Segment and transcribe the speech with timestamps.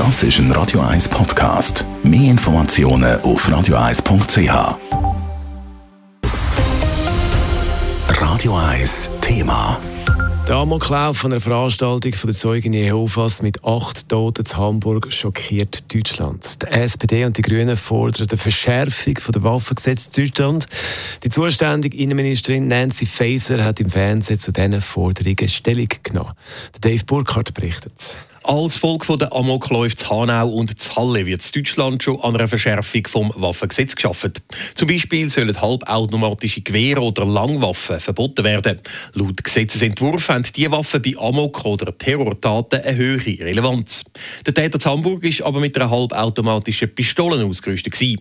[0.00, 1.84] Das ist ein Radio 1 Podcast.
[2.02, 4.78] Mehr Informationen auf radio1.ch.
[8.08, 9.78] Radio 1 Thema.
[10.48, 15.94] Der Amoklauf von einer Veranstaltung von der Zeugen Jehovas mit acht Toten in Hamburg schockiert
[15.94, 16.62] Deutschland.
[16.62, 20.66] Die SPD und die Grünen fordern eine Verschärfung des Waffengesetzes Deutschland.
[21.24, 26.32] Die zuständige Innenministerin Nancy Faeser hat im Fernsehen zu diesen Forderungen Stellung genommen.
[26.80, 28.16] Dave Burkhardt berichtet.
[28.42, 32.48] Als Folge der Amokläufe zu Hanau und zu Halle wird in Deutschland schon an einer
[32.48, 34.32] Verschärfung vom Waffengesetz geschaffen.
[34.74, 38.80] Zum Beispiel sollen halbautomatische Gewehre oder Langwaffen verboten werden.
[39.12, 44.04] Laut Gesetzesentwurf haben diese Waffen bei Amok- oder Terrortaten eine höhere Relevanz.
[44.46, 48.20] Der Täter zu Hamburg ist aber mit einer halbautomatischen Pistole ausgerüstet gewesen.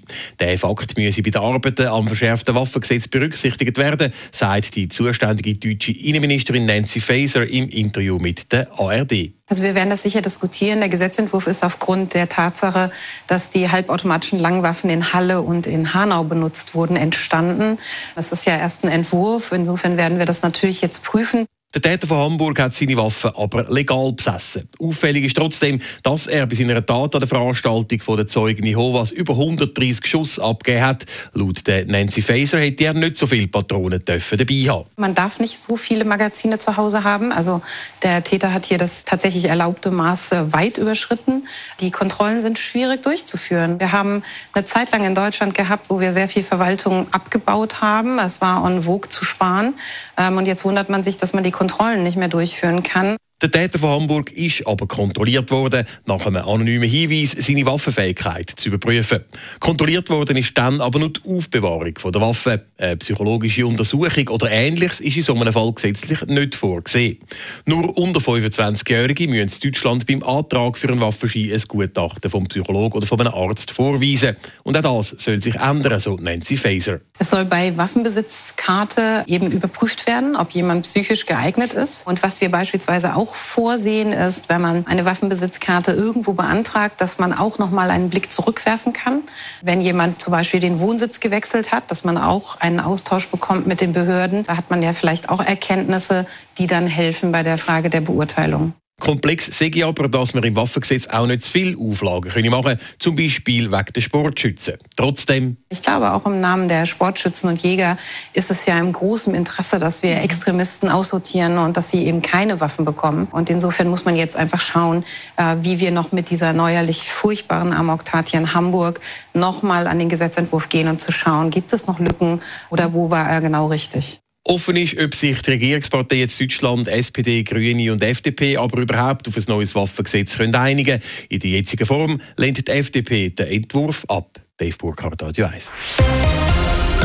[0.58, 6.66] Fakt müsse bei den Arbeiten am verschärften Waffengesetz berücksichtigt werden, sagt die zuständige deutsche Innenministerin
[6.66, 9.39] Nancy Faeser im Interview mit der ARD.
[9.50, 10.80] Also wir werden das sicher diskutieren.
[10.80, 12.92] Der Gesetzentwurf ist aufgrund der Tatsache,
[13.26, 17.80] dass die halbautomatischen Langwaffen in Halle und in Hanau benutzt wurden, entstanden.
[18.16, 19.52] Das ist ja erst ein Entwurf.
[19.52, 21.48] Insofern werden wir das natürlich jetzt prüfen.
[21.76, 24.68] Der Täter von Hamburg hat seine Waffen aber legal besessen.
[24.80, 29.12] Auffällig ist trotzdem, dass er bei seiner Tat an der Veranstaltung von der Zeugen Jehovas
[29.12, 31.06] über 130 Schuss abgegeben hat.
[31.34, 34.86] Laut Nancy Faeser hätte er nicht so viele Patronen dürfen dabei haben.
[34.98, 37.32] Man darf nicht so viele Magazine zu Hause haben.
[37.32, 37.62] Also
[38.02, 41.48] der Täter hat hier das tatsächlich erlaubte Maß weit überschritten.
[41.82, 43.80] Die Kontrollen sind schwierig durchzuführen.
[43.80, 48.18] Wir haben eine Zeit lang in Deutschland gehabt, wo wir sehr viel Verwaltung abgebaut haben.
[48.18, 49.76] Es war en vogue zu sparen.
[50.18, 53.18] Ähm, und jetzt wundert man sich, dass man die Kontrollen nicht mehr durchführen kann.
[53.42, 58.68] Der Täter von Hamburg ist aber kontrolliert worden, nach einem anonymen Hinweis, seine Waffenfähigkeit zu
[58.68, 59.22] überprüfen.
[59.62, 62.66] Kontrolliert worden ist dann aber nur die Aufbewahrung von der Waffe.
[62.78, 67.20] Eine psychologische Untersuchung oder Ähnliches ist in so einem Fall gesetzlich nicht vorgesehen.
[67.66, 72.98] Nur unter 25-Jährige müssen in Deutschland beim Antrag für einen Waffenschein ein Gutachten vom Psychologen
[72.98, 74.36] oder von einem Arzt vorweisen.
[74.64, 77.00] Und auch das soll sich ändern, so Nancy Faeser.
[77.18, 82.06] Es soll bei Waffenbesitzkarte eben überprüft werden, ob jemand psychisch geeignet ist.
[82.06, 87.34] Und was wir beispielsweise auch vorsehen ist, wenn man eine Waffenbesitzkarte irgendwo beantragt, dass man
[87.34, 89.22] auch noch mal einen Blick zurückwerfen kann.
[89.62, 93.82] Wenn jemand zum Beispiel den Wohnsitz gewechselt hat, dass man auch einen Austausch bekommt mit
[93.82, 94.46] den Behörden.
[94.46, 96.26] Da hat man ja vielleicht auch Erkenntnisse,
[96.58, 98.74] die dann helfen bei der Frage der Beurteilung.
[99.00, 102.64] Komplex sehe ich aber, dass wir im Waffengesetz auch nicht zu viele Auflagen können machen
[102.64, 104.76] können, zum Beispiel wegen der Sportschützen.
[104.96, 105.58] Trotzdem.
[105.70, 107.98] Ich glaube, auch im Namen der Sportschützen und Jäger
[108.34, 112.60] ist es ja im großen Interesse, dass wir Extremisten aussortieren und dass sie eben keine
[112.60, 113.28] Waffen bekommen.
[113.32, 115.04] Und insofern muss man jetzt einfach schauen,
[115.38, 119.00] äh, wie wir noch mit dieser neuerlich furchtbaren Amok-Tat hier in Hamburg
[119.34, 123.28] nochmal an den Gesetzentwurf gehen und zu schauen, gibt es noch Lücken oder wo war
[123.28, 124.20] er genau richtig.
[124.50, 129.38] Offen ist, ob sich die Regierungsparteien in Deutschland, SPD, Grüne und FDP aber überhaupt auf
[129.38, 134.40] ein neues Waffengesetz können einigen In der jetzigen Form lehnt die FDP den Entwurf ab.
[134.58, 135.72] Dave Burkhardt, Radio 1.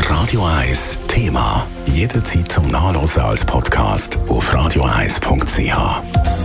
[0.09, 1.67] Radio 1 Thema.
[1.85, 6.44] Jederzeit zum Nachlesen als Podcast auf radio1.ch.